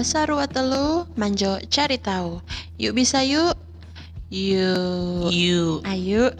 [0.00, 2.40] Saru telu, manjo cari tahu.
[2.80, 3.52] Yuk bisa yuk.
[4.30, 5.28] Yuk.
[5.34, 5.82] You.
[5.84, 6.30] Ayo.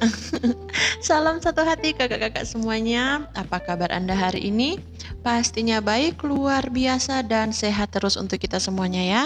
[1.07, 3.27] Salam satu hati kakak-kakak semuanya.
[3.35, 4.79] Apa kabar Anda hari ini?
[5.21, 9.23] Pastinya baik, luar biasa dan sehat terus untuk kita semuanya ya.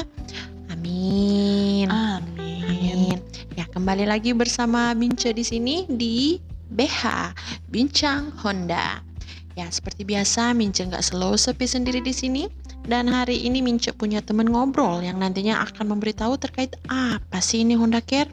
[0.73, 1.93] Amin.
[1.93, 2.65] Amin.
[2.67, 3.19] Amin.
[3.55, 6.43] Ya, kembali lagi bersama Bince di sini di
[6.73, 7.37] BH
[7.71, 8.99] Bincang Honda.
[9.55, 12.64] Ya, seperti biasa Mince nggak slow sepi sendiri di sini.
[12.85, 17.81] Dan hari ini Mince punya teman ngobrol yang nantinya akan memberitahu terkait apa sih ini
[17.81, 18.29] Honda Care.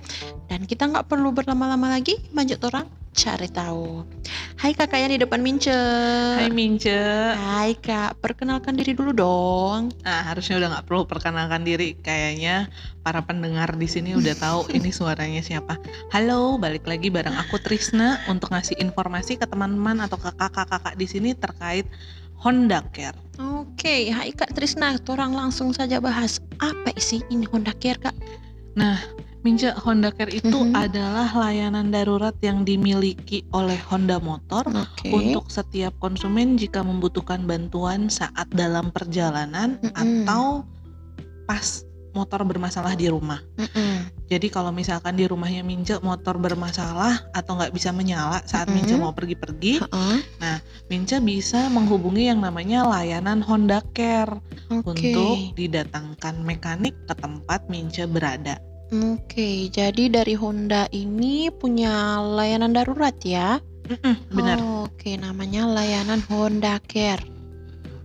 [0.51, 2.83] Dan kita nggak perlu berlama-lama lagi, lanjut orang
[3.15, 4.03] cari tahu.
[4.59, 5.71] Hai kakak yang di depan Mince.
[5.71, 6.99] Hai Mince.
[7.35, 9.95] Hai kak, perkenalkan diri dulu dong.
[10.03, 11.95] Nah, harusnya udah nggak perlu perkenalkan diri.
[11.99, 12.67] Kayaknya
[13.07, 15.79] para pendengar di sini udah tahu ini suaranya siapa.
[16.11, 21.07] Halo, balik lagi bareng aku Trisna untuk ngasih informasi ke teman-teman atau ke kakak-kakak di
[21.07, 21.87] sini terkait
[22.41, 23.15] Honda Care.
[23.37, 28.15] Oke, hai kak Trisna, orang langsung saja bahas apa isi ini Honda Care kak?
[29.41, 30.77] Mince, Honda Care itu Mhm.
[30.77, 35.09] adalah layanan darurat yang dimiliki oleh Honda Motor Oke.
[35.09, 39.97] untuk setiap konsumen jika membutuhkan bantuan saat dalam perjalanan Mm-mm.
[39.97, 40.61] atau
[41.49, 43.39] pas motor bermasalah di rumah.
[43.59, 44.07] Mm-mm.
[44.31, 48.71] Jadi kalau misalkan di rumahnya Mince motor bermasalah atau nggak bisa menyala saat.
[48.71, 50.57] Mince mau pergi-pergi, Heeh.
[50.87, 54.39] Mince bisa menghubungi yang namanya layanan Honda Care
[54.71, 55.11] Oke.
[55.11, 58.55] untuk didatangkan mekanik ke tempat Mince berada.
[58.91, 63.59] Oke, jadi dari Honda ini punya layanan darurat ya?
[63.87, 64.59] Mm-mm, benar.
[64.87, 67.23] Oke, namanya layanan Honda Care.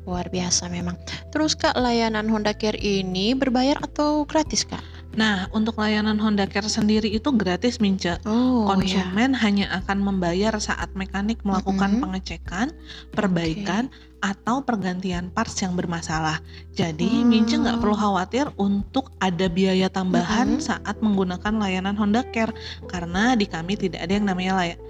[0.07, 0.95] Luar biasa memang.
[1.37, 4.81] Terus Kak, layanan Honda Care ini berbayar atau gratis Kak?
[5.21, 8.17] Nah, untuk layanan Honda Care sendiri itu gratis Mince.
[8.25, 12.03] Oh Konsumen hanya akan membayar saat mekanik melakukan Mm-mm.
[12.09, 12.73] pengecekan,
[13.13, 13.93] perbaikan,
[14.25, 16.41] atau pergantian parts yang bermasalah.
[16.73, 17.29] Jadi, Hmm.
[17.29, 20.65] Mince nggak perlu khawatir untuk ada biaya tambahan Mm-mm.
[20.65, 22.57] saat menggunakan layanan Honda Care
[22.89, 24.81] karena di kami tidak ada yang namanya lay-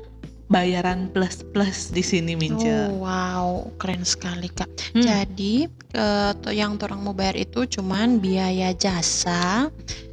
[0.47, 2.67] bayaran plus plus di sini Mince.
[2.93, 3.47] Oh wow,
[3.83, 4.71] keren sekali Kak.
[4.95, 5.03] Hmm.
[5.03, 9.67] Jadi eh, yang orang mau bayar itu cuman biaya jasa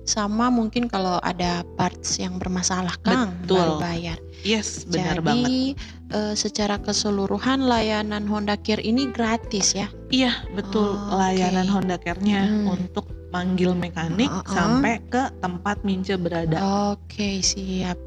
[0.03, 3.79] sama mungkin kalau ada parts yang bermasalah Kang baru Betul.
[3.79, 4.17] bayar.
[4.43, 5.23] Yes, benar Jadi
[5.71, 5.79] banget.
[6.11, 9.87] eh, secara keseluruhan layanan Honda Care ini gratis ya.
[10.11, 10.99] Iya, betul.
[10.99, 11.73] Oh, layanan oke.
[11.73, 12.75] Honda Care-nya Hmm.
[12.75, 14.45] untuk manggil mekanik Uh-uh.
[14.45, 16.61] sampai ke tempat Mince berada.
[16.93, 17.97] Oke siap.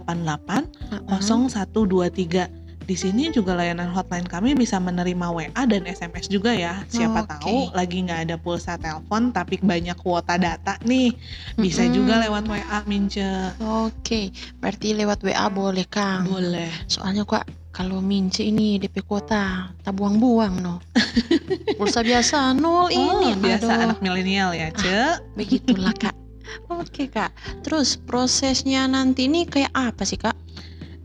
[0.00, 0.26] Mm-mm.
[0.30, 1.20] 4488 Heeh.
[2.50, 2.64] 0123.
[2.84, 6.84] Di sini juga layanan hotline kami bisa menerima WA dan SMS juga ya.
[6.92, 7.32] Siapa Oke.
[7.40, 11.16] tahu lagi nggak ada pulsa telepon tapi banyak kuota data nih.
[11.56, 11.96] Bisa Mm-mm.
[11.96, 13.56] juga lewat WA Mince.
[13.56, 14.28] Oke,
[14.60, 16.28] berarti lewat WA boleh Kang.
[16.28, 16.68] Boleh.
[16.84, 20.78] Soalnya kok kalau mince ini DP kuota tak buang-buang no.
[21.80, 23.32] Pulsa biasa nol ini.
[23.32, 25.24] oh, biasa Aduh, anak milenial ya, Ce.
[25.34, 26.14] Begitulah Kak.
[26.70, 27.32] Oke Kak.
[27.64, 30.43] Terus prosesnya nanti ini kayak apa sih Kak?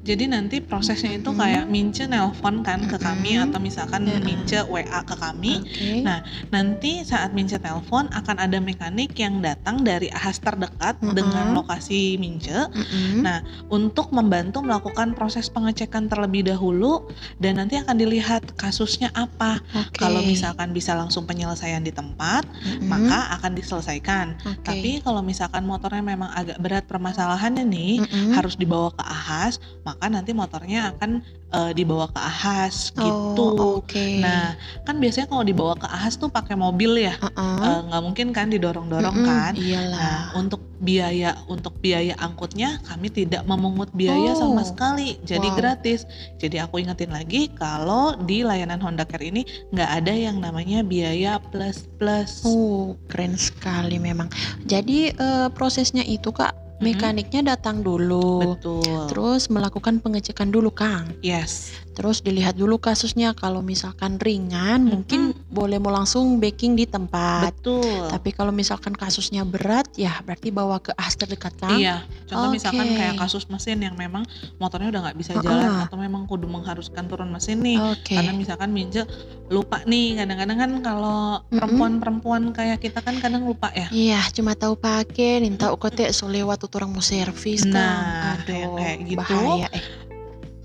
[0.09, 3.53] Jadi nanti prosesnya itu kayak Mince nelpon kan ke kami Mm-mm.
[3.53, 4.18] atau misalkan Ya.
[4.18, 5.62] Mince WA ke kami.
[5.62, 6.02] Oke.
[6.02, 11.14] Nah, Nanti saat Mince telepon akan ada mekanik yang datang dari ahas terdekat Mm-mm.
[11.14, 13.22] dengan lokasi Mince Mm-mm.
[13.22, 17.06] Nah, untuk membantu melakukan proses pengecekan terlebih dahulu
[17.38, 19.62] dan nanti akan dilihat kasusnya apa.
[19.78, 20.02] Oke.
[20.02, 22.88] Kalau misalkan bisa langsung penyelesaian di tempat, Mm-mm.
[22.90, 24.40] maka akan diselesaikan.
[24.41, 24.66] Oke.
[24.66, 28.34] Tapi kalau misalkan motornya memang agak berat permasalahannya nih, Mm-mm.
[28.34, 33.44] harus dibawa ke ahas, maka nanti motornya akan eh, dibawa ke ahas gitu.
[33.44, 34.24] Oh, Oke.
[34.24, 34.56] Nah,
[34.86, 37.20] kan biasanya kalau dibawa ke ahas tuh pakai mobil ya.
[37.60, 39.28] Eh, nggak mungkin kan didorong-dorong Mm-mm.
[39.28, 39.52] kan.
[39.58, 39.97] Iyalah.
[40.00, 44.47] Nah, untuk biaya untuk biaya angkutnya kami tidak memungut biaya Oh.
[44.47, 45.58] sama sekali, jadi Wow.
[45.58, 46.08] gratis.
[46.38, 51.41] Jadi aku ingetin lagi kalau di layanan Honda Care ini nggak ada yang namanya biaya
[51.52, 52.46] plus plus.
[52.46, 54.29] Oh, keren sekali memang.
[54.64, 56.69] Jadi eh, prosesnya itu Kak.
[56.79, 58.55] Mekaniknya datang dulu.
[58.55, 59.08] Betul.
[59.11, 61.11] Terus melakukan pengecekan dulu, Kang.
[61.23, 61.76] yes.
[61.99, 67.51] Terus dilihat dulu kasusnya kalau misalkan ringan mungkin boleh mau langsung backing di tempat.
[67.51, 68.07] Betul.
[68.07, 71.75] Tapi kalau misalkan kasusnya berat ya berarti bawa ke AS terdekat kan?
[71.75, 72.96] Iya, contoh misalkan Oke.
[72.96, 74.23] kayak kasus mesin yang memang
[74.63, 75.43] motornya udah nggak bisa Heeh.
[75.43, 77.84] jalan atau memang kudu mengharuskan turun mesin nih.
[77.91, 78.16] Oke.
[78.16, 79.03] Karena misalkan Minje
[79.51, 83.91] lupa nih, kadang-kadang kan kalau perempuan-perempuan kayak kita kan kadang lupa ya.
[83.91, 87.75] Iya, cuma tahu pakai, nin tahu kote so lewat tuh orang mau servis kan.
[87.75, 89.19] Nah, Aduh, kayak gitu.
[89.19, 89.84] bahaya eh.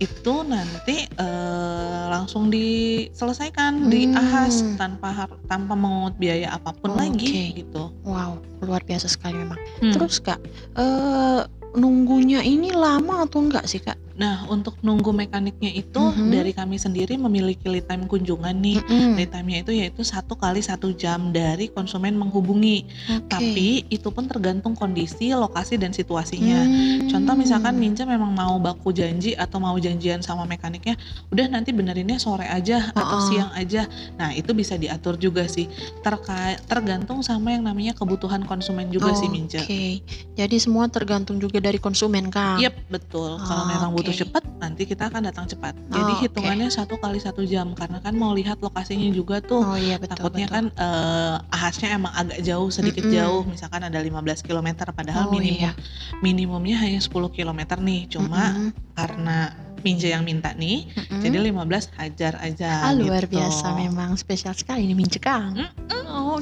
[0.05, 4.21] Itu nanti eh, langsung diselesaikan di Hmm.
[4.21, 5.09] ahas tanpa
[5.49, 7.01] tanpa mengungut biaya apa pun Oke.
[7.01, 7.89] lagi gitu.
[8.05, 9.57] Wow, luar biasa sekali memang.
[9.81, 9.97] Hmm.
[9.97, 10.41] Terus Kak,
[10.77, 11.41] eh
[11.75, 13.97] nunggunya ini lama atau enggak sih Kak?
[14.15, 16.31] Nah, untuk nunggu mekaniknya itu Mhm.
[16.31, 18.79] dari kami sendiri memiliki lead time kunjungan nih.
[18.79, 19.19] Mm-mm.
[19.19, 22.87] Lead time-nya itu yaitu satu kali satu jam dari konsumen menghubungi.
[23.11, 23.27] Oke.
[23.27, 26.63] Tapi itu pun tergantung kondisi, lokasi dan situasinya.
[26.63, 27.11] Hmm.
[27.11, 30.95] Contoh misalkan Minca memang mau baku janji atau mau janjian sama mekaniknya,
[31.29, 33.27] udah nanti benerinnya sore aja atau Oh-oh.
[33.27, 33.91] siang aja.
[34.15, 35.67] Nah itu bisa diatur juga sih.
[36.01, 39.59] Terkait tergantung sama yang namanya kebutuhan konsumen juga sih Minca.
[39.59, 42.63] Oke, jadi semua tergantung juga dari konsumen Kang.
[42.63, 43.37] Yep betul.
[43.37, 45.73] Kalau Oh, memang butuh cepat, nanti kita akan datang cepat.
[45.89, 46.23] Jadi Oh, oke.
[46.29, 49.65] hitungannya satu kali satu jam karena kan mau lihat lokasinya juga tuh.
[49.65, 50.21] Oh iya betul.
[50.21, 50.57] Takutnya betul.
[50.57, 53.17] kan eh, ahasnya emang agak jauh sedikit Mm-mm.
[53.17, 55.73] jauh, misalkan ada 15 km padahal Oh minimum iya.
[56.21, 58.01] minimumnya hanya 10 km nih.
[58.07, 58.69] Cuma Mm-mm.
[58.93, 59.39] karena
[59.81, 61.21] Minja yang minta nih, Mm-mm.
[61.21, 62.89] jadi 15 hajar aja.
[62.89, 63.37] Ah, luar gitu.
[63.37, 65.61] biasa memang spesial sekali ini Mince Kang.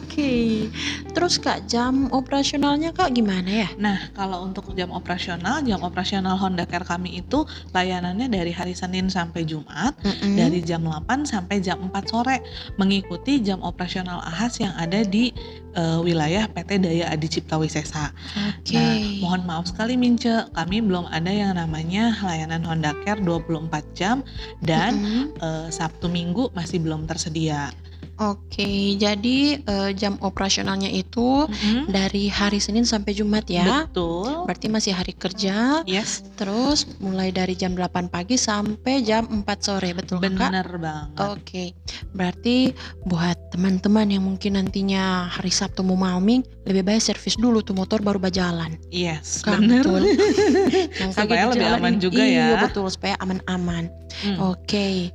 [0.03, 0.67] Oke.
[1.15, 3.69] Terus Kak, jam operasionalnya Kak gimana ya?
[3.79, 9.09] Nah, kalau untuk jam operasional, jam operasional Honda Care kami itu layanannya dari hari Senin
[9.09, 10.35] sampai Jumat, Mm-mm.
[10.35, 12.43] dari jam 8 sampai jam 4 sore,
[12.77, 15.31] mengikuti jam operasional ahas yang ada di
[15.77, 18.11] eh, wilayah PT Daya Adi Cipta Wisesa.
[18.37, 18.77] Oke.
[18.77, 24.21] Nah, mohon maaf sekali Mince, kami belum ada yang namanya layanan Honda Care 24 jam
[24.65, 25.25] dan Mm-mm.
[25.41, 27.71] eh, Sabtu Minggu masih belum tersedia.
[28.15, 31.89] Oke, jadi eh, jam operasionalnya itu Mhm.
[31.89, 33.85] dari hari Senin sampai Jumat ya.
[33.85, 34.45] Betul.
[34.45, 35.81] Berarti masih hari kerja.
[35.85, 40.51] Yes, Terus mulai dari jam 8 pagi sampai jam 4 sore, betul kan, Kak?
[40.51, 41.19] bener banget.
[41.31, 41.65] Oke,
[42.11, 47.73] berarti buat teman-teman yang mungkin nantinya hari Sabtu mau malming, lebih baik servis dulu tuh
[47.73, 48.75] motor baru berjalan.
[48.89, 49.83] Yes, Kan, bener.
[49.83, 50.03] betul.
[51.01, 52.61] Yang Supaya lebih aman juga Iya, ya.
[52.61, 53.87] betul, supaya aman-aman.
[54.21, 54.39] Hmm.
[54.45, 55.09] Oke,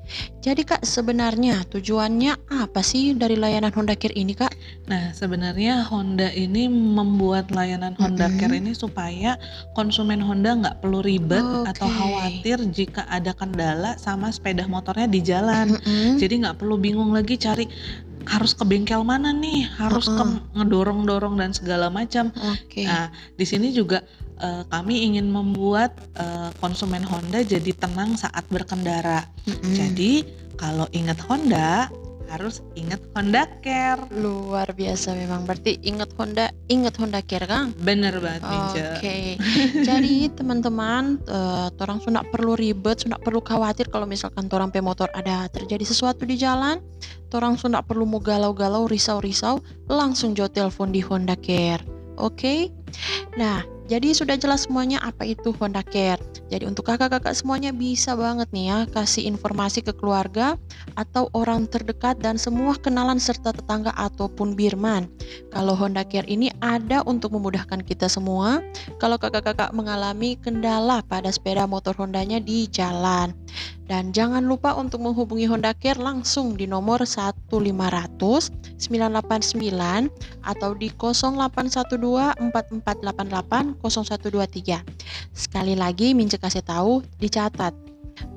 [0.47, 4.55] jadi Kak sebenarnya tujuannya apa sih dari layanan Honda Care ini Kak?
[4.87, 8.39] Nah, sebenarnya Honda ini membuat layanan Honda Mm-mm.
[8.39, 9.35] Care ini supaya
[9.75, 11.97] konsumen Honda nggak perlu ribet atau Oke.
[11.99, 15.75] khawatir jika ada kendala sama sepeda motornya di jalan.
[15.75, 16.15] Mm-mm.
[16.15, 17.67] Jadi nggak perlu bingung lagi cari
[18.27, 20.55] harus ke bengkel mana nih, harus ke Mm-mm.
[20.55, 22.31] ngedorong-dorong dan segala macam.
[22.55, 22.87] Oke.
[22.87, 23.99] Nah, di sini juga
[24.41, 29.25] eh, kami ingin membuat eh, konsumen Honda jadi tenang saat berkendara.
[29.45, 29.73] Mm-mm.
[29.73, 30.25] Jadi
[30.57, 31.91] kalau ingat Honda
[32.27, 34.03] harus ingat Honda Care.
[34.11, 35.47] luar biasa memang.
[35.47, 37.71] Berarti ingat Honda, ingat Honda Care Kang.
[37.79, 38.87] Bener banget Oke, Minja.
[39.83, 45.47] jadi teman-teman, eh, orang sudah perlu ribet, sudah perlu khawatir kalau misalkan orang pemotor ada
[45.47, 46.83] terjadi sesuatu di jalan,
[47.31, 51.83] orang sudah perlu mau galau-galau, risau-risau, langsung jo telepon di Honda Care.
[52.17, 52.73] Oke,
[53.37, 56.19] nah jadi sudah jelas semuanya apa itu Honda Care.
[56.51, 60.59] Jadi untuk kakak-kakak semuanya bisa banget nih ya kasih informasi ke keluarga
[60.99, 65.07] atau orang terdekat dan semua kenalan serta tetangga ataupun birman.
[65.55, 68.59] Kalau Honda Care ini ada untuk memudahkan kita semua
[68.99, 73.31] kalau kakak-kakak mengalami kendala pada sepeda motor Hondanya di jalan.
[73.87, 80.11] Dan jangan lupa untuk menghubungi Honda Care langsung di nomor 1500 989
[80.43, 84.83] atau di 0812 4488 0123.
[85.31, 87.71] Sekali lagi Mince kasih tahu dicatat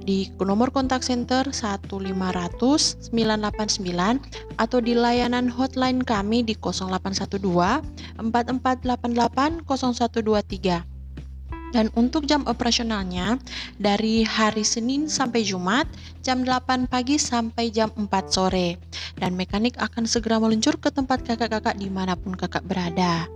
[0.04, 4.22] di nomor kontak center 1500 989
[4.56, 7.42] atau di layanan hotline kami di 0812
[8.18, 10.89] 4488 0123.
[11.70, 13.38] Dan untuk jam operasionalnya
[13.78, 15.86] dari hari Senin sampai Jumat
[16.20, 18.76] jam 8 pagi sampai jam 4 sore.
[19.16, 23.26] Dan mekanik akan segera meluncur ke tempat kakak-kakak di mana pun kakak berada.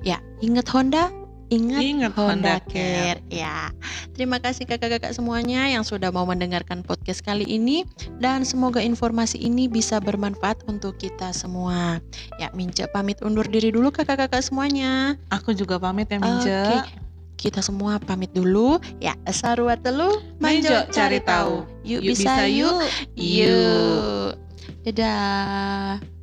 [0.00, 1.12] Ya, ingat Honda,
[1.48, 3.20] ingat, Ingat Honda, Honda Care.
[3.28, 3.72] Ya,
[4.16, 7.84] terima kasih kakak-kakak semuanya yang sudah mau mendengarkan podcast kali ini
[8.20, 12.00] dan semoga informasi ini bisa bermanfaat untuk kita semua.
[12.36, 15.16] Ya, Mince pamit undur diri dulu kakak-kakak semuanya.
[15.32, 16.84] Aku juga pamit ya Minja.
[16.84, 17.07] Oke.
[17.38, 18.82] Kita semua pamit dulu.
[18.98, 21.62] Ya, sarua telu, manjo cari tahu.
[21.86, 22.82] Yuk, Yuk bisa, yuk.
[23.14, 24.34] Yuk.
[24.82, 26.17] Dadah.